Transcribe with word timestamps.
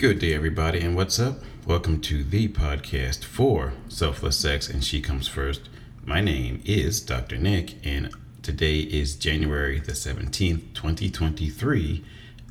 Good 0.00 0.20
day, 0.20 0.32
everybody, 0.32 0.80
and 0.80 0.96
what's 0.96 1.20
up? 1.20 1.40
Welcome 1.66 2.00
to 2.00 2.24
the 2.24 2.48
podcast 2.48 3.22
for 3.22 3.74
Selfless 3.90 4.38
Sex 4.38 4.66
and 4.66 4.82
She 4.82 5.02
Comes 5.02 5.28
First. 5.28 5.68
My 6.06 6.22
name 6.22 6.62
is 6.64 7.02
Dr. 7.02 7.36
Nick, 7.36 7.74
and 7.84 8.10
today 8.40 8.78
is 8.78 9.14
January 9.14 9.78
the 9.78 9.92
17th, 9.92 10.72
2023, 10.72 12.02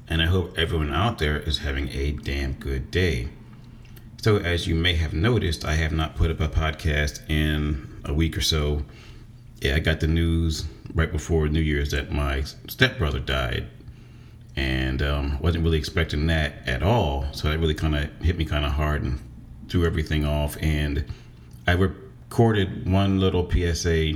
and 0.08 0.22
I 0.22 0.28
hope 0.28 0.60
everyone 0.60 0.94
out 0.94 1.18
there 1.18 1.40
is 1.40 1.58
having 1.58 1.90
a 1.90 2.12
damn 2.12 2.54
good 2.54 2.92
day. 2.92 3.30
So, 4.22 4.38
as 4.38 4.68
you 4.68 4.76
may 4.76 4.94
have 4.94 5.14
noticed, 5.14 5.66
I 5.66 5.74
have 5.74 5.92
not 5.92 6.16
put 6.16 6.30
up 6.30 6.42
a 6.42 6.50
podcast 6.50 7.28
in 7.28 8.00
a 8.06 8.14
week 8.14 8.38
or 8.38 8.42
so. 8.42 8.84
Yeah, 9.60 9.74
I 9.74 9.80
got 9.80 10.02
the 10.02 10.08
news 10.08 10.66
right 10.94 11.12
before 11.12 11.48
New 11.48 11.62
Year's 11.62 11.90
that 11.90 12.12
my 12.12 12.44
stepbrother 12.68 13.20
died 13.20 13.66
and 14.56 15.02
um, 15.02 15.40
wasn't 15.40 15.64
really 15.64 15.78
expecting 15.78 16.28
that 16.28 16.68
at 16.68 16.84
all. 16.84 17.26
So 17.32 17.50
that 17.50 17.60
really 17.60 17.76
kind 17.76 17.96
of 17.96 18.10
hit 18.22 18.38
me 18.38 18.46
kind 18.46 18.66
of 18.66 18.72
hard 18.72 19.04
and 19.04 19.20
threw 19.70 19.86
everything 19.86 20.26
off. 20.26 20.58
And 20.62 21.06
I 21.68 21.74
recorded 21.74 22.90
one 22.90 23.20
little 23.20 23.50
PSA 23.50 24.14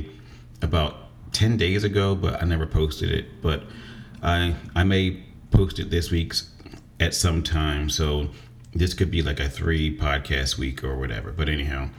about 0.62 0.98
10 1.34 1.58
days 1.58 1.84
ago, 1.84 2.16
but 2.16 2.42
I 2.42 2.46
never 2.46 2.66
posted 2.66 3.12
it. 3.12 3.42
But 3.42 3.64
I 4.22 4.56
I 4.76 4.84
may 4.84 5.24
post 5.52 5.80
it 5.80 5.90
this 5.90 6.12
week 6.12 6.34
at 7.00 7.14
some 7.14 7.44
time. 7.44 7.90
So 7.90 8.30
this 8.74 8.94
could 8.94 9.12
be 9.12 9.22
like 9.22 9.40
a 9.40 9.50
three 9.50 9.96
podcast 9.96 10.58
week 10.58 10.84
or 10.84 10.98
whatever. 10.98 11.32
But 11.32 11.50
anyhow, 11.50 11.90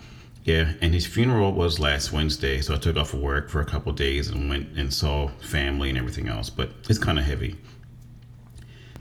yeah. 0.44 0.72
And 0.80 0.92
his 0.92 1.06
funeral 1.06 1.52
was 1.52 1.78
last 1.78 2.12
Wednesday, 2.12 2.60
so 2.60 2.74
I 2.74 2.78
took 2.78 2.96
off 2.96 3.14
of 3.14 3.20
work 3.20 3.48
for 3.48 3.60
a 3.60 3.64
couple 3.64 3.92
days 3.92 4.28
and 4.28 4.48
went 4.48 4.76
and 4.76 4.92
saw 4.92 5.28
family 5.40 5.88
and 5.88 5.98
everything 5.98 6.28
else. 6.28 6.50
But 6.50 6.70
it's 6.88 6.98
kind 6.98 7.18
of 7.18 7.24
heavy. 7.24 7.56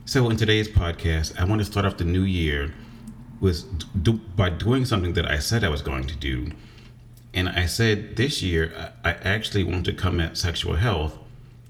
So, 0.06 0.30
in 0.30 0.36
today's 0.36 0.68
podcast, 0.68 1.40
I 1.40 1.46
want 1.46 1.60
to 1.60 1.66
start 1.66 1.86
off 1.86 1.96
the 1.96 2.04
new 2.04 2.24
year 2.24 2.74
with 3.40 3.64
do, 4.04 4.20
by 4.36 4.50
doing 4.50 4.84
something 4.84 5.14
that 5.14 5.26
I 5.26 5.40
said 5.40 5.64
I 5.64 5.70
was 5.70 5.82
going 5.82 6.08
to 6.08 6.16
do. 6.18 6.52
And 7.34 7.48
I 7.48 7.68
said 7.68 8.18
this 8.18 8.44
year, 8.44 8.94
I, 9.06 9.12
I 9.12 9.14
actually 9.24 9.64
want 9.64 9.86
to 9.86 9.94
come 9.94 10.20
at 10.20 10.38
sexual 10.38 10.76
health 10.76 11.18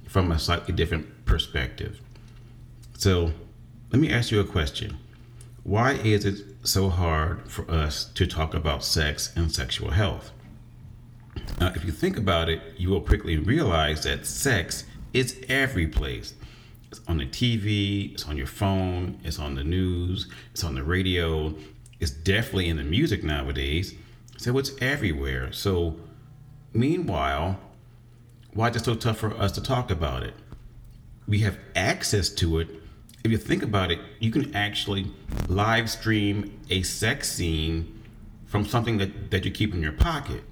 from 0.08 0.32
a 0.32 0.40
slightly 0.40 0.74
different 0.74 1.26
perspective. 1.26 2.02
So, 2.98 3.34
let 3.92 4.02
me 4.02 4.12
ask 4.12 4.32
you 4.32 4.40
a 4.40 4.46
question. 4.46 4.98
Why 5.62 5.92
is 5.92 6.26
it 6.26 6.44
so 6.64 6.90
hard 6.90 7.48
for 7.52 7.70
us 7.70 8.06
to 8.16 8.26
talk 8.26 8.56
about 8.56 8.84
sex 8.84 9.32
and 9.36 9.52
sexual 9.52 9.92
health? 9.92 10.32
Now, 11.60 11.72
if 11.76 11.86
you 11.86 11.92
think 11.92 12.18
about 12.18 12.50
it, 12.50 12.62
you 12.78 12.90
will 12.90 13.02
quickly 13.02 13.38
realize 13.38 14.06
that 14.06 14.26
sex 14.26 14.86
is 15.14 15.40
every 15.48 15.86
place 15.86 16.34
it's 16.94 17.02
on 17.08 17.18
the 17.18 17.26
TV, 17.26 18.14
it's 18.14 18.28
on 18.28 18.38
your 18.38 18.46
phone, 18.46 19.20
it's 19.24 19.40
on 19.40 19.56
the 19.56 19.64
news, 19.64 20.28
it's 20.52 20.64
on 20.64 20.76
the 20.76 20.84
radio, 20.84 21.52
it's 22.00 22.12
definitely 22.12 22.70
in 22.70 22.78
the 22.78 22.84
music 22.84 23.24
nowadays. 23.24 23.96
So 24.38 24.60
it's 24.60 24.74
everywhere. 24.80 25.52
So, 25.52 25.96
meanwhile, 26.72 27.60
why 28.54 28.70
is 28.70 28.76
it 28.76 28.86
so 28.86 28.94
tough 28.94 29.18
for 29.18 29.36
us 29.36 29.52
to 29.54 29.62
talk 29.64 29.90
about 29.90 30.22
it? 30.22 30.36
We 31.28 31.40
have 31.40 31.58
access 31.76 32.30
to 32.30 32.60
it. 32.60 32.68
If 33.24 33.32
you 33.32 33.38
think 33.38 33.64
about 33.64 33.90
it, 33.90 34.00
you 34.20 34.30
can 34.30 34.56
actually 34.56 35.08
live 35.48 35.90
stream 35.90 36.60
a 36.70 36.84
sex 36.84 37.32
scene 37.32 38.04
from 38.46 38.66
something 38.66 39.00
that, 39.00 39.32
that 39.32 39.46
you 39.46 39.52
keep 39.52 39.74
in 39.74 39.82
your 39.82 39.94
pocket. 39.94 40.44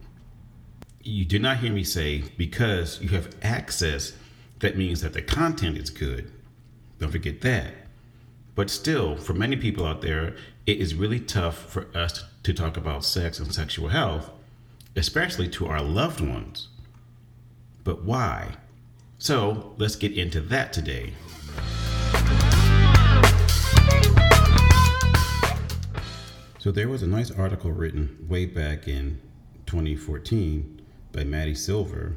You 1.03 1.23
did 1.23 1.44
not 1.44 1.58
hear 1.58 1.72
me 1.72 1.84
say 1.84 2.23
because 2.36 3.00
you 3.00 3.09
have 3.09 3.36
access 3.44 4.13
that 4.62 4.78
means 4.78 5.02
that 5.02 5.14
the 5.14 5.22
content 5.22 5.78
is 5.78 5.90
good. 5.90 6.32
Don't 7.00 7.12
forget 7.12 7.42
that. 7.42 7.74
But 8.54 8.70
still, 8.70 9.18
for 9.18 9.34
many 9.34 9.56
people 9.56 9.86
out 9.86 10.02
there, 10.02 10.36
it 10.68 10.78
is 10.78 10.94
really 10.94 11.20
tough 11.20 11.58
for 11.58 11.88
us 11.96 12.24
to 12.44 12.54
talk 12.54 12.78
about 12.78 13.04
sex 13.04 13.40
and 13.40 13.54
sexual 13.54 13.90
health, 13.90 14.30
especially 14.96 15.50
to 15.50 15.68
our 15.68 15.82
loved 15.82 16.22
ones. 16.22 16.68
But 17.84 18.04
why? 18.04 18.56
So 19.18 19.74
let's 19.78 19.96
get 19.96 20.14
into 20.14 20.42
that 20.42 20.74
today. 20.74 21.14
So 26.60 26.72
there 26.72 26.88
was 26.88 27.02
a 27.02 27.08
nice 27.08 27.32
article 27.32 27.72
written 27.72 28.28
way 28.30 28.46
back 28.46 28.88
in 28.88 29.20
2014 29.66 30.82
by 31.12 31.24
Matty 31.24 31.56
Silver, 31.56 32.16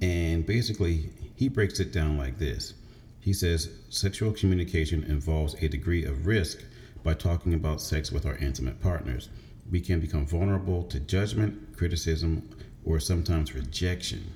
and 0.00 0.46
basically 0.46 1.10
he 1.36 1.48
breaks 1.48 1.78
it 1.80 1.92
down 1.92 2.16
like 2.16 2.38
this. 2.38 2.74
He 3.20 3.32
says 3.32 3.70
sexual 3.90 4.32
communication 4.32 5.04
involves 5.04 5.54
a 5.62 5.68
degree 5.68 6.04
of 6.04 6.26
risk 6.26 6.64
by 7.04 7.14
talking 7.14 7.54
about 7.54 7.80
sex 7.80 8.10
with 8.10 8.24
our 8.24 8.36
intimate 8.38 8.80
partners. 8.80 9.28
We 9.70 9.80
can 9.80 10.00
become 10.00 10.26
vulnerable 10.26 10.84
to 10.84 10.98
judgment, 10.98 11.76
criticism, 11.76 12.48
or 12.84 12.98
sometimes 13.00 13.54
rejection. 13.54 14.32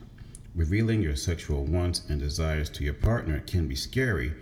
Revealing 0.54 1.02
your 1.02 1.16
sexual 1.16 1.64
wants 1.64 2.02
and 2.08 2.20
desires 2.20 2.68
to 2.70 2.84
your 2.84 2.94
partner 2.94 3.40
can 3.46 3.66
be 3.66 3.76
scary, 3.76 4.32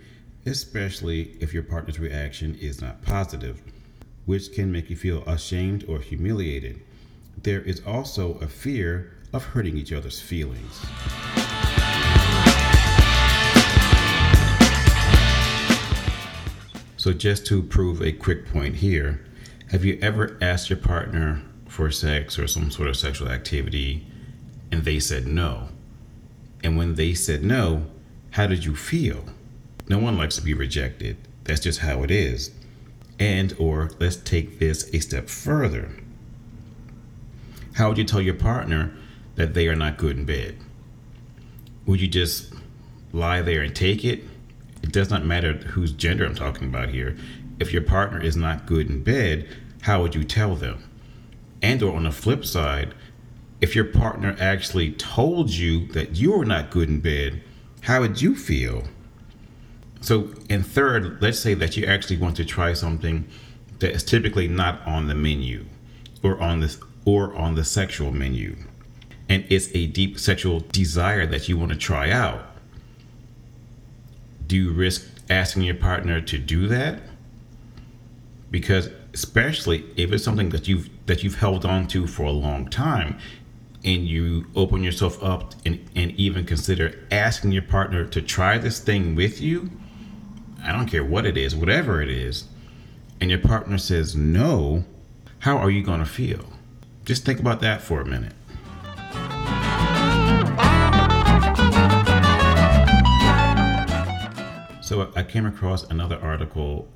especially 0.45 1.37
if 1.39 1.53
your 1.53 1.63
partner's 1.63 1.99
reaction 1.99 2.55
is 2.55 2.81
not 2.81 3.01
positive, 3.03 3.61
which 4.25 4.51
can 4.51 4.71
make 4.71 4.89
you 4.89 4.95
feel 4.95 5.23
ashamed 5.27 5.85
or 5.87 5.99
humiliated. 5.99 6.81
There 7.41 7.61
is 7.61 7.81
also 7.85 8.33
a 8.39 8.47
fear 8.47 9.13
of 9.31 9.45
hurting 9.45 9.77
each 9.77 9.93
other's 9.93 10.19
feelings. 10.19 10.85
So, 16.99 17.13
just 17.13 17.45
to 17.45 17.63
prove 17.63 18.01
a 18.01 18.11
quick 18.11 18.45
point 18.45 18.75
here, 18.75 19.21
have 19.71 19.85
you 19.85 19.97
ever 20.01 20.37
asked 20.41 20.69
your 20.69 20.79
partner 20.79 21.41
for 21.65 21.89
sex 21.91 22.37
or 22.37 22.45
some 22.45 22.69
sort 22.71 22.89
of 22.89 22.97
sexual 22.97 23.29
activity 23.29 24.05
and 24.69 24.83
they 24.83 24.99
said 24.99 25.25
no? 25.25 25.69
And 26.61 26.75
when 26.75 26.95
they 26.95 27.13
said 27.13 27.41
no, 27.41 27.85
how 28.31 28.47
did 28.47 28.65
you 28.65 28.75
feel? 28.75 29.23
No 29.87 29.97
one 29.97 30.17
likes 30.17 30.35
to 30.35 30.41
be 30.41 30.53
rejected. 30.53 31.15
That's 31.45 31.61
just 31.61 31.79
how 31.79 32.03
it 32.03 32.11
is. 32.11 32.51
And 33.17 33.55
or 33.57 33.91
let's 33.97 34.17
take 34.17 34.59
this 34.59 34.93
a 34.93 34.99
step 34.99 35.29
further. 35.29 35.91
How 37.75 37.87
would 37.87 37.97
you 37.97 38.03
tell 38.03 38.21
your 38.21 38.33
partner 38.33 38.93
that 39.35 39.53
they 39.53 39.69
are 39.69 39.75
not 39.75 39.95
good 39.95 40.17
in 40.17 40.25
bed? 40.25 40.57
Would 41.85 42.01
you 42.01 42.09
just 42.09 42.51
lie 43.13 43.41
there 43.41 43.61
and 43.61 43.73
take 43.73 44.03
it 44.03 44.25
it 44.83 44.91
does 44.91 45.09
not 45.09 45.25
matter 45.25 45.53
whose 45.53 45.91
gender 45.91 46.25
I'm 46.25 46.35
talking 46.35 46.67
about 46.67 46.89
here. 46.89 47.17
If 47.59 47.73
your 47.73 47.81
partner 47.81 48.21
is 48.21 48.37
not 48.37 48.65
good 48.65 48.89
in 48.89 49.03
bed, 49.03 49.47
how 49.81 50.01
would 50.01 50.15
you 50.15 50.23
tell 50.23 50.55
them? 50.55 50.83
And 51.61 51.83
or 51.83 51.95
on 51.95 52.03
the 52.03 52.11
flip 52.11 52.45
side, 52.45 52.93
if 53.61 53.75
your 53.75 53.85
partner 53.85 54.35
actually 54.39 54.93
told 54.93 55.49
you 55.49 55.87
that 55.87 56.15
you 56.15 56.31
were 56.31 56.45
not 56.45 56.71
good 56.71 56.87
in 56.87 57.01
bed, 57.01 57.41
how 57.81 57.99
would 58.01 58.21
you 58.21 58.35
feel? 58.35 58.83
So, 60.01 60.33
and 60.49 60.65
third, 60.65 61.21
let's 61.21 61.39
say 61.39 61.53
that 61.55 61.75
you 61.75 61.85
actually 61.85 62.17
want 62.17 62.37
to 62.37 62.45
try 62.45 62.73
something 62.73 63.27
that 63.79 63.91
is 63.91 64.03
typically 64.03 64.47
not 64.47 64.85
on 64.87 65.07
the 65.07 65.15
menu 65.15 65.65
or 66.23 66.39
on 66.39 66.61
this 66.61 66.79
or 67.05 67.35
on 67.35 67.55
the 67.55 67.65
sexual 67.65 68.11
menu. 68.11 68.55
And 69.27 69.45
it's 69.49 69.69
a 69.75 69.87
deep 69.87 70.17
sexual 70.19 70.61
desire 70.71 71.25
that 71.27 71.49
you 71.49 71.57
want 71.57 71.71
to 71.71 71.77
try 71.77 72.11
out 72.11 72.48
do 74.49 74.55
you 74.55 74.71
risk 74.71 75.07
asking 75.29 75.61
your 75.61 75.75
partner 75.75 76.19
to 76.19 76.37
do 76.39 76.67
that? 76.67 76.99
Because 78.49 78.89
especially 79.13 79.85
if 79.95 80.11
it's 80.11 80.23
something 80.23 80.49
that 80.49 80.67
you've 80.67 80.89
that 81.05 81.23
you've 81.23 81.35
held 81.35 81.65
on 81.65 81.87
to 81.87 82.07
for 82.07 82.23
a 82.23 82.31
long 82.31 82.67
time 82.67 83.17
and 83.85 84.07
you 84.07 84.47
open 84.55 84.83
yourself 84.83 85.23
up 85.23 85.53
and, 85.65 85.79
and 85.95 86.11
even 86.13 86.45
consider 86.45 86.99
asking 87.11 87.51
your 87.51 87.61
partner 87.61 88.05
to 88.05 88.21
try 88.21 88.57
this 88.57 88.79
thing 88.79 89.15
with 89.15 89.39
you, 89.39 89.69
I 90.63 90.71
don't 90.71 90.87
care 90.87 91.03
what 91.03 91.25
it 91.25 91.37
is, 91.37 91.55
whatever 91.55 92.01
it 92.01 92.09
is, 92.09 92.45
and 93.21 93.29
your 93.29 93.39
partner 93.39 93.77
says 93.77 94.15
no, 94.15 94.83
how 95.39 95.57
are 95.57 95.69
you 95.69 95.83
going 95.83 95.99
to 95.99 96.05
feel? 96.05 96.45
Just 97.05 97.23
think 97.23 97.39
about 97.39 97.61
that 97.61 97.81
for 97.81 98.01
a 98.01 98.05
minute. 98.05 98.33
I 104.99 105.23
came 105.23 105.45
across 105.45 105.83
another 105.83 106.19
article 106.19 106.89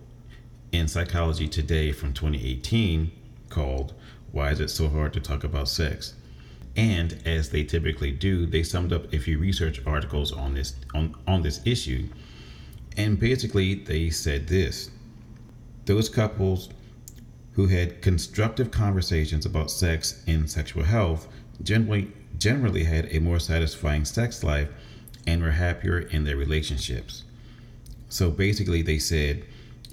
in 0.73 0.89
Psychology 0.89 1.47
Today 1.47 1.93
from 1.93 2.11
2018 2.11 3.11
called 3.47 3.93
Why 4.33 4.49
is 4.51 4.59
it 4.59 4.69
so 4.69 4.89
hard 4.89 5.13
to 5.13 5.21
talk 5.21 5.45
about 5.45 5.69
sex? 5.69 6.13
And 6.75 7.21
as 7.25 7.51
they 7.51 7.63
typically 7.63 8.11
do, 8.11 8.45
they 8.45 8.61
summed 8.61 8.91
up 8.91 9.13
a 9.13 9.19
few 9.19 9.37
research 9.39 9.81
articles 9.85 10.33
on 10.33 10.53
this 10.53 10.75
on, 10.93 11.15
on 11.27 11.43
this 11.43 11.61
issue. 11.63 12.09
And 12.97 13.17
basically 13.17 13.75
they 13.75 14.09
said 14.09 14.47
this. 14.47 14.89
Those 15.85 16.09
couples 16.09 16.69
who 17.53 17.67
had 17.67 18.01
constructive 18.01 18.69
conversations 18.69 19.45
about 19.45 19.71
sex 19.71 20.23
and 20.27 20.51
sexual 20.51 20.83
health 20.83 21.29
generally 21.61 22.11
generally 22.37 22.83
had 22.83 23.13
a 23.13 23.19
more 23.19 23.39
satisfying 23.39 24.03
sex 24.03 24.43
life 24.43 24.67
and 25.25 25.41
were 25.41 25.51
happier 25.51 25.99
in 25.99 26.25
their 26.25 26.35
relationships. 26.35 27.23
So 28.13 28.29
basically, 28.29 28.83
they 28.83 28.99
said 28.99 29.43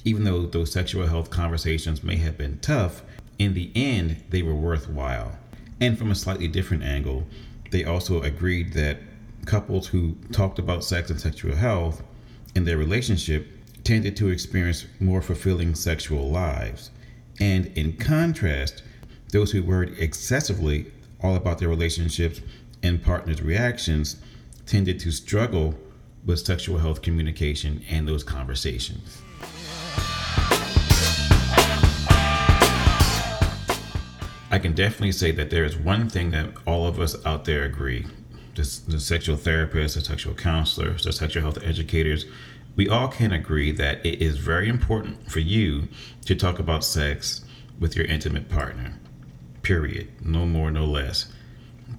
even 0.04 0.24
though 0.24 0.44
those 0.44 0.70
sexual 0.70 1.06
health 1.06 1.30
conversations 1.30 2.04
may 2.04 2.16
have 2.16 2.36
been 2.36 2.58
tough, 2.58 3.02
in 3.38 3.54
the 3.54 3.72
end, 3.74 4.22
they 4.28 4.42
were 4.42 4.54
worthwhile. 4.54 5.38
And 5.80 5.98
from 5.98 6.10
a 6.10 6.14
slightly 6.14 6.46
different 6.46 6.82
angle, 6.82 7.26
they 7.70 7.82
also 7.82 8.20
agreed 8.20 8.74
that 8.74 8.98
couples 9.46 9.86
who 9.86 10.16
talked 10.32 10.58
about 10.58 10.84
sex 10.84 11.08
and 11.08 11.18
sexual 11.18 11.56
health 11.56 12.02
in 12.54 12.64
their 12.64 12.76
relationship 12.76 13.46
tended 13.84 14.18
to 14.18 14.28
experience 14.28 14.84
more 15.00 15.22
fulfilling 15.22 15.74
sexual 15.74 16.28
lives. 16.28 16.90
And 17.40 17.68
in 17.68 17.94
contrast, 17.96 18.82
those 19.32 19.50
who 19.52 19.62
worried 19.62 19.98
excessively 19.98 20.92
all 21.22 21.36
about 21.36 21.58
their 21.58 21.70
relationships 21.70 22.42
and 22.82 23.02
partners' 23.02 23.40
reactions 23.40 24.16
tended 24.66 25.00
to 25.00 25.10
struggle 25.10 25.74
with 26.24 26.38
sexual 26.40 26.78
health 26.78 27.02
communication 27.02 27.82
and 27.88 28.06
those 28.06 28.22
conversations. 28.22 29.22
I 34.52 34.58
can 34.58 34.74
definitely 34.74 35.12
say 35.12 35.30
that 35.32 35.50
there 35.50 35.64
is 35.64 35.76
one 35.76 36.08
thing 36.08 36.32
that 36.32 36.50
all 36.66 36.86
of 36.86 36.98
us 36.98 37.14
out 37.24 37.44
there 37.44 37.64
agree 37.64 38.06
the, 38.54 38.80
the 38.88 39.00
sexual 39.00 39.36
therapists, 39.36 39.94
the 39.94 40.00
sexual 40.00 40.34
counselors, 40.34 41.04
the 41.04 41.12
sexual 41.12 41.42
health 41.42 41.62
educators, 41.62 42.26
we 42.76 42.88
all 42.88 43.08
can 43.08 43.32
agree 43.32 43.72
that 43.72 44.04
it 44.04 44.22
is 44.22 44.38
very 44.38 44.68
important 44.68 45.30
for 45.30 45.40
you 45.40 45.88
to 46.24 46.34
talk 46.34 46.58
about 46.58 46.84
sex 46.84 47.44
with 47.78 47.96
your 47.96 48.06
intimate 48.06 48.48
partner. 48.48 48.94
Period. 49.62 50.08
No 50.24 50.46
more, 50.46 50.70
no 50.70 50.84
less. 50.84 51.32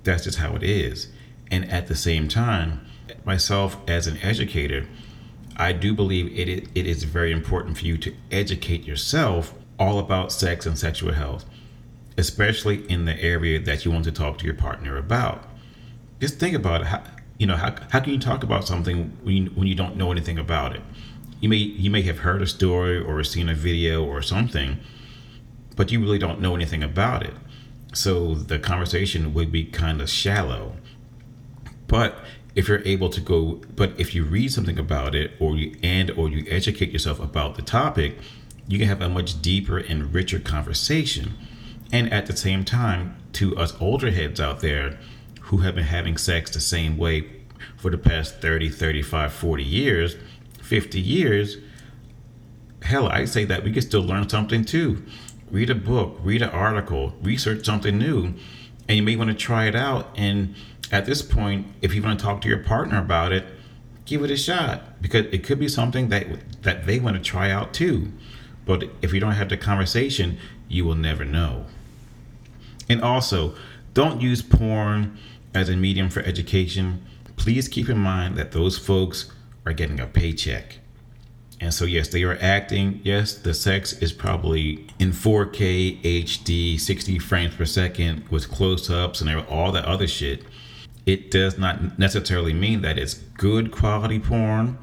That's 0.03 0.23
just 0.23 0.39
how 0.39 0.55
it 0.55 0.63
is. 0.63 1.09
And 1.49 1.69
at 1.69 1.87
the 1.87 1.95
same 1.95 2.27
time, 2.27 2.85
myself 3.25 3.77
as 3.87 4.07
an 4.07 4.17
educator, 4.17 4.87
I 5.57 5.73
do 5.73 5.93
believe 5.93 6.27
it, 6.37 6.69
it 6.73 6.87
is 6.87 7.03
very 7.03 7.31
important 7.31 7.77
for 7.77 7.85
you 7.85 7.97
to 7.99 8.13
educate 8.31 8.85
yourself 8.85 9.53
all 9.77 9.99
about 9.99 10.31
sex 10.31 10.65
and 10.65 10.77
sexual 10.77 11.13
health, 11.13 11.45
especially 12.17 12.89
in 12.89 13.05
the 13.05 13.19
area 13.21 13.59
that 13.59 13.83
you 13.83 13.91
want 13.91 14.05
to 14.05 14.11
talk 14.11 14.37
to 14.39 14.45
your 14.45 14.55
partner 14.55 14.97
about. 14.97 15.47
Just 16.19 16.39
think 16.39 16.55
about. 16.55 16.85
How, 16.85 17.03
you 17.37 17.47
know, 17.47 17.55
how, 17.55 17.75
how 17.89 17.99
can 17.99 18.13
you 18.13 18.19
talk 18.19 18.43
about 18.43 18.67
something 18.67 19.17
when 19.23 19.35
you, 19.35 19.45
when 19.55 19.67
you 19.67 19.73
don't 19.73 19.95
know 19.95 20.11
anything 20.11 20.37
about 20.37 20.75
it? 20.75 20.81
You 21.39 21.49
may 21.49 21.55
you 21.55 21.89
may 21.89 22.03
have 22.03 22.19
heard 22.19 22.43
a 22.43 22.47
story 22.47 22.99
or 22.99 23.23
seen 23.23 23.49
a 23.49 23.55
video 23.55 24.05
or 24.05 24.21
something, 24.21 24.77
but 25.75 25.91
you 25.91 25.99
really 25.99 26.19
don't 26.19 26.39
know 26.39 26.55
anything 26.55 26.83
about 26.83 27.23
it. 27.23 27.33
So 27.93 28.35
the 28.35 28.59
conversation 28.59 29.33
would 29.33 29.51
be 29.51 29.65
kind 29.65 30.01
of 30.01 30.09
shallow. 30.09 30.75
But 31.91 32.15
if 32.55 32.69
you're 32.69 32.85
able 32.85 33.09
to 33.09 33.19
go 33.19 33.61
but 33.75 33.91
if 33.99 34.15
you 34.15 34.23
read 34.23 34.51
something 34.51 34.79
about 34.79 35.13
it 35.13 35.31
or 35.39 35.57
you 35.57 35.75
and 35.83 36.09
or 36.11 36.29
you 36.29 36.45
educate 36.49 36.91
yourself 36.91 37.19
about 37.19 37.55
the 37.55 37.61
topic 37.61 38.17
you 38.67 38.79
can 38.79 38.87
have 38.87 39.01
a 39.01 39.09
much 39.09 39.41
deeper 39.41 39.77
and 39.77 40.13
richer 40.13 40.39
conversation. 40.39 41.33
And 41.91 42.11
at 42.13 42.27
the 42.27 42.37
same 42.37 42.63
time 42.63 43.17
to 43.33 43.57
us 43.57 43.73
older 43.81 44.09
heads 44.09 44.39
out 44.39 44.61
there 44.61 44.97
who 45.41 45.57
have 45.57 45.75
been 45.75 45.83
having 45.83 46.17
sex 46.17 46.49
the 46.51 46.61
same 46.61 46.97
way 46.97 47.29
for 47.75 47.91
the 47.91 47.97
past 47.97 48.39
30 48.39 48.69
35 48.69 49.33
40 49.33 49.63
years 49.63 50.15
50 50.61 51.01
years 51.01 51.57
hell 52.83 53.07
i 53.07 53.25
say 53.25 53.43
that 53.43 53.65
we 53.65 53.73
can 53.73 53.81
still 53.81 54.01
learn 54.01 54.29
something 54.29 54.63
too. 54.63 55.03
Read 55.49 55.69
a 55.69 55.75
book 55.75 56.17
read 56.23 56.41
an 56.41 56.49
article 56.51 57.13
research 57.21 57.65
something 57.65 57.97
new 57.97 58.33
and 58.87 58.97
you 58.97 59.03
may 59.03 59.17
want 59.17 59.29
to 59.29 59.35
try 59.35 59.65
it 59.67 59.75
out 59.75 60.09
and 60.15 60.55
at 60.91 61.05
this 61.05 61.21
point, 61.21 61.67
if 61.81 61.95
you 61.95 62.03
want 62.03 62.19
to 62.19 62.25
talk 62.25 62.41
to 62.41 62.49
your 62.49 62.59
partner 62.59 62.99
about 62.99 63.31
it, 63.31 63.45
give 64.05 64.23
it 64.23 64.31
a 64.31 64.37
shot 64.37 65.01
because 65.01 65.25
it 65.27 65.43
could 65.43 65.59
be 65.59 65.69
something 65.69 66.09
that 66.09 66.27
that 66.63 66.85
they 66.85 66.99
want 66.99 67.15
to 67.15 67.23
try 67.23 67.49
out 67.49 67.73
too. 67.73 68.11
But 68.65 68.83
if 69.01 69.13
you 69.13 69.19
don't 69.19 69.31
have 69.31 69.49
the 69.49 69.57
conversation, 69.57 70.37
you 70.67 70.85
will 70.85 70.95
never 70.95 71.25
know. 71.25 71.65
And 72.89 73.01
also, 73.01 73.55
don't 73.93 74.21
use 74.21 74.41
porn 74.41 75.17
as 75.53 75.69
a 75.69 75.75
medium 75.75 76.09
for 76.09 76.21
education. 76.21 77.05
Please 77.37 77.67
keep 77.67 77.89
in 77.89 77.97
mind 77.97 78.37
that 78.37 78.51
those 78.51 78.77
folks 78.77 79.31
are 79.65 79.73
getting 79.73 79.99
a 79.99 80.05
paycheck. 80.05 80.77
And 81.59 81.73
so, 81.73 81.85
yes, 81.85 82.07
they 82.07 82.23
are 82.23 82.37
acting. 82.41 83.01
Yes, 83.03 83.33
the 83.33 83.53
sex 83.53 83.93
is 83.93 84.11
probably 84.11 84.87
in 84.99 85.11
4K 85.11 86.01
HD, 86.01 86.79
60 86.79 87.19
frames 87.19 87.55
per 87.55 87.65
second 87.65 88.27
with 88.29 88.49
close 88.49 88.89
ups 88.89 89.21
and 89.21 89.29
all 89.47 89.71
that 89.71 89.85
other 89.85 90.07
shit 90.07 90.43
it 91.05 91.31
does 91.31 91.57
not 91.57 91.97
necessarily 91.97 92.53
mean 92.53 92.81
that 92.81 92.97
it's 92.97 93.15
good 93.15 93.71
quality 93.71 94.19
porn 94.19 94.77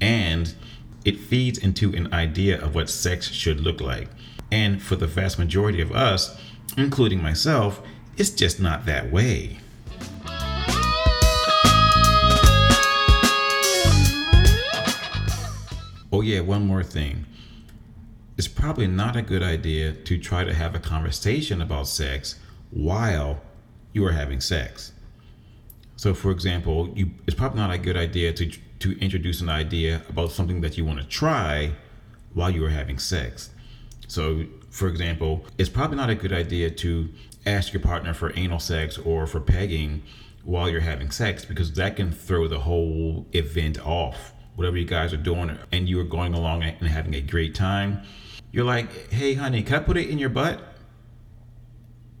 and 0.00 0.54
it 1.04 1.18
feeds 1.18 1.58
into 1.58 1.94
an 1.94 2.12
idea 2.12 2.60
of 2.62 2.74
what 2.74 2.88
sex 2.88 3.30
should 3.30 3.60
look 3.60 3.80
like. 3.80 4.08
And 4.50 4.80
for 4.80 4.96
the 4.96 5.06
vast 5.06 5.38
majority 5.38 5.80
of 5.80 5.92
us, 5.92 6.40
including 6.76 7.22
myself, 7.22 7.82
it's 8.16 8.30
just 8.30 8.60
not 8.60 8.86
that 8.86 9.10
way. 9.10 9.58
Oh, 16.10 16.22
yeah, 16.22 16.40
one 16.40 16.66
more 16.66 16.82
thing. 16.82 17.26
It's 18.38 18.48
probably 18.48 18.86
not 18.86 19.16
a 19.16 19.22
good 19.22 19.42
idea 19.42 19.92
to 19.92 20.18
try 20.18 20.44
to 20.44 20.54
have 20.54 20.74
a 20.74 20.78
conversation 20.78 21.60
about 21.60 21.86
sex 21.86 22.36
while 22.70 23.40
you 23.92 24.04
are 24.06 24.12
having 24.12 24.40
sex. 24.40 24.92
So, 25.98 26.14
for 26.14 26.30
example, 26.30 26.92
you, 26.94 27.10
it's 27.26 27.34
probably 27.34 27.58
not 27.58 27.72
a 27.72 27.76
good 27.76 27.96
idea 27.96 28.32
to 28.32 28.50
to 28.78 28.96
introduce 29.00 29.40
an 29.40 29.48
idea 29.48 30.02
about 30.08 30.30
something 30.30 30.60
that 30.60 30.78
you 30.78 30.84
want 30.84 31.00
to 31.00 31.04
try 31.04 31.72
while 32.32 32.50
you 32.50 32.64
are 32.64 32.70
having 32.70 33.00
sex. 33.00 33.50
So, 34.06 34.44
for 34.70 34.86
example, 34.86 35.44
it's 35.58 35.68
probably 35.68 35.96
not 35.96 36.08
a 36.08 36.14
good 36.14 36.32
idea 36.32 36.70
to 36.70 37.08
ask 37.44 37.72
your 37.72 37.82
partner 37.82 38.14
for 38.14 38.32
anal 38.38 38.60
sex 38.60 38.96
or 38.96 39.26
for 39.26 39.40
pegging 39.40 40.04
while 40.44 40.70
you're 40.70 40.82
having 40.82 41.10
sex 41.10 41.44
because 41.44 41.72
that 41.72 41.96
can 41.96 42.12
throw 42.12 42.46
the 42.46 42.60
whole 42.60 43.26
event 43.32 43.84
off. 43.84 44.32
Whatever 44.54 44.76
you 44.76 44.84
guys 44.84 45.12
are 45.12 45.24
doing, 45.32 45.58
and 45.72 45.88
you 45.88 45.98
are 45.98 46.04
going 46.04 46.32
along 46.32 46.62
and 46.62 46.88
having 46.88 47.14
a 47.14 47.20
great 47.20 47.56
time, 47.56 48.02
you're 48.52 48.64
like, 48.64 49.10
"Hey, 49.10 49.34
honey, 49.34 49.64
can 49.64 49.74
I 49.74 49.80
put 49.80 49.96
it 49.96 50.08
in 50.08 50.18
your 50.18 50.30
butt?" 50.30 50.62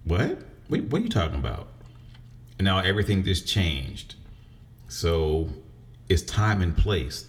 What? 0.02 0.42
Wait, 0.68 0.84
what 0.90 1.00
are 1.00 1.04
you 1.04 1.10
talking 1.10 1.38
about? 1.38 1.68
And 2.58 2.64
now 2.64 2.78
everything 2.80 3.22
just 3.24 3.46
changed. 3.46 4.16
So 4.88 5.48
it's 6.08 6.22
time 6.22 6.60
and 6.60 6.76
place. 6.76 7.28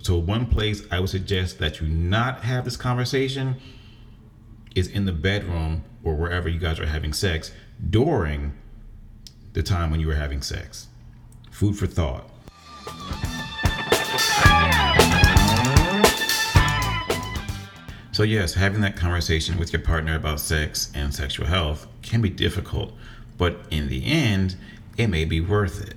So 0.00 0.18
one 0.18 0.46
place 0.46 0.82
I 0.90 1.00
would 1.00 1.10
suggest 1.10 1.58
that 1.60 1.80
you 1.80 1.88
not 1.88 2.40
have 2.42 2.64
this 2.64 2.76
conversation 2.76 3.56
is 4.74 4.88
in 4.88 5.04
the 5.04 5.12
bedroom 5.12 5.84
or 6.02 6.14
wherever 6.14 6.48
you 6.48 6.58
guys 6.58 6.80
are 6.80 6.86
having 6.86 7.12
sex 7.12 7.52
during 7.90 8.52
the 9.52 9.62
time 9.62 9.90
when 9.90 10.00
you 10.00 10.08
were 10.08 10.14
having 10.14 10.42
sex. 10.42 10.88
Food 11.50 11.76
for 11.78 11.86
thought. 11.86 12.28
So, 18.12 18.22
yes, 18.22 18.54
having 18.54 18.80
that 18.82 18.94
conversation 18.96 19.58
with 19.58 19.72
your 19.72 19.82
partner 19.82 20.14
about 20.14 20.38
sex 20.38 20.92
and 20.94 21.12
sexual 21.12 21.46
health 21.46 21.88
can 22.02 22.20
be 22.20 22.30
difficult, 22.30 22.92
but 23.36 23.60
in 23.70 23.88
the 23.88 24.06
end, 24.06 24.56
it 24.96 25.08
may 25.08 25.24
be 25.24 25.40
worth 25.40 25.82
it. 25.86 25.94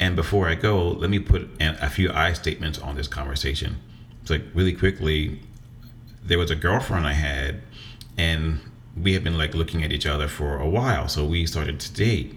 And 0.00 0.14
before 0.14 0.48
I 0.48 0.54
go, 0.54 0.90
let 0.90 1.10
me 1.10 1.18
put 1.18 1.48
a 1.60 1.90
few 1.90 2.10
I 2.12 2.32
statements 2.32 2.78
on 2.78 2.94
this 2.94 3.08
conversation. 3.08 3.78
It's 4.22 4.30
like 4.30 4.44
really 4.54 4.72
quickly, 4.72 5.40
there 6.22 6.38
was 6.38 6.50
a 6.50 6.56
girlfriend 6.56 7.06
I 7.06 7.14
had, 7.14 7.62
and 8.16 8.60
we 8.96 9.14
had 9.14 9.24
been 9.24 9.38
like 9.38 9.54
looking 9.54 9.82
at 9.82 9.92
each 9.92 10.06
other 10.06 10.28
for 10.28 10.58
a 10.58 10.68
while. 10.68 11.08
So 11.08 11.24
we 11.24 11.46
started 11.46 11.80
to 11.80 11.92
date. 11.92 12.34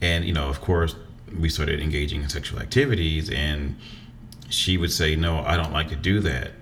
And, 0.00 0.24
you 0.24 0.32
know, 0.32 0.48
of 0.48 0.60
course, 0.60 0.96
we 1.38 1.48
started 1.48 1.80
engaging 1.80 2.22
in 2.22 2.28
sexual 2.28 2.60
activities, 2.60 3.30
and 3.30 3.76
she 4.48 4.76
would 4.76 4.92
say, 4.92 5.16
No, 5.16 5.40
I 5.40 5.56
don't 5.56 5.72
like 5.72 5.88
to 5.90 5.96
do 5.96 6.20
that. 6.20 6.52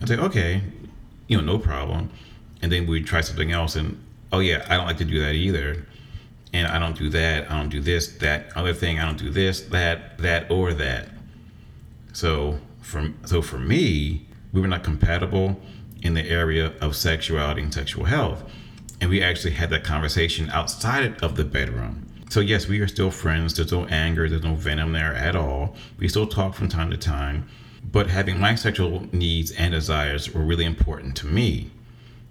I'd 0.00 0.08
say, 0.08 0.16
Okay, 0.16 0.62
you 1.28 1.36
know, 1.36 1.42
no 1.42 1.58
problem. 1.58 2.10
And 2.62 2.70
then 2.70 2.86
we'd 2.86 3.06
try 3.06 3.20
something 3.20 3.52
else, 3.52 3.76
and 3.76 4.03
oh, 4.34 4.40
yeah, 4.40 4.66
I 4.68 4.76
don't 4.76 4.86
like 4.86 4.98
to 4.98 5.04
do 5.04 5.20
that 5.20 5.34
either 5.34 5.86
and 6.54 6.68
I 6.68 6.78
don't 6.78 6.96
do 6.96 7.10
that, 7.10 7.50
I 7.50 7.58
don't 7.58 7.68
do 7.68 7.80
this, 7.80 8.06
that 8.18 8.46
other 8.54 8.72
thing, 8.72 9.00
I 9.00 9.04
don't 9.04 9.18
do 9.18 9.28
this, 9.28 9.62
that, 9.62 10.16
that, 10.18 10.48
or 10.50 10.72
that. 10.72 11.08
So 12.12 12.60
for 12.80 13.12
so 13.24 13.42
for 13.42 13.58
me, 13.58 14.26
we 14.52 14.60
were 14.60 14.68
not 14.68 14.84
compatible 14.84 15.60
in 16.02 16.14
the 16.14 16.24
area 16.30 16.72
of 16.80 16.94
sexuality 16.94 17.60
and 17.60 17.74
sexual 17.74 18.04
health. 18.04 18.44
And 19.00 19.10
we 19.10 19.20
actually 19.20 19.54
had 19.54 19.68
that 19.70 19.82
conversation 19.82 20.48
outside 20.50 21.20
of 21.22 21.34
the 21.34 21.44
bedroom. 21.44 22.06
So 22.30 22.38
yes, 22.38 22.68
we 22.68 22.78
are 22.80 22.88
still 22.88 23.10
friends. 23.10 23.54
There's 23.54 23.72
no 23.72 23.86
anger, 23.86 24.28
there's 24.28 24.44
no 24.44 24.54
venom 24.54 24.92
there 24.92 25.14
at 25.14 25.34
all. 25.34 25.74
We 25.98 26.08
still 26.08 26.26
talk 26.26 26.54
from 26.54 26.68
time 26.68 26.90
to 26.92 26.96
time. 26.96 27.48
But 27.90 28.08
having 28.08 28.38
my 28.38 28.54
sexual 28.54 29.08
needs 29.12 29.50
and 29.50 29.72
desires 29.72 30.32
were 30.32 30.42
really 30.42 30.64
important 30.64 31.16
to 31.16 31.26
me. 31.26 31.70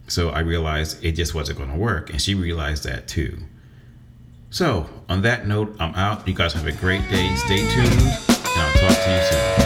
So 0.07 0.29
I 0.29 0.39
realized 0.39 1.03
it 1.03 1.13
just 1.13 1.33
wasn't 1.33 1.57
going 1.57 1.71
to 1.71 1.77
work. 1.77 2.09
And 2.09 2.21
she 2.21 2.35
realized 2.35 2.83
that 2.83 3.07
too. 3.07 3.37
So, 4.49 4.87
on 5.09 5.23
that 5.23 5.47
note, 5.47 5.75
I'm 5.79 5.95
out. 5.95 6.27
You 6.27 6.35
guys 6.35 6.53
have 6.53 6.67
a 6.67 6.71
great 6.73 7.01
day. 7.09 7.33
Stay 7.35 7.67
tuned, 7.73 7.87
and 7.87 8.01
I'll 8.37 8.73
talk 8.73 9.03
to 9.03 9.11
you 9.11 9.21
soon. 9.23 9.62